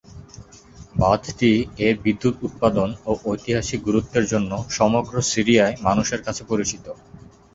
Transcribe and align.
বাঁধটি 0.95 1.51
এর 1.85 1.95
বিদ্যুৎ 2.03 2.35
উৎপাদন 2.47 2.89
ও 3.05 3.21
ঐতিহাসিক 3.25 3.79
গুরুত্বের 3.87 4.25
জন্য 4.31 4.51
সমগ্র 4.71 5.13
সিরিয়ায় 5.31 5.75
মানুষের 5.87 6.21
কাছে 6.25 6.43
পরিচিত। 6.45 6.85